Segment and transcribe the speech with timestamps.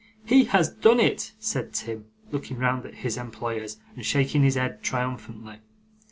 [0.25, 4.81] 'He has done it!' said Tim, looking round at his employers and shaking his head
[4.81, 5.59] triumphantly.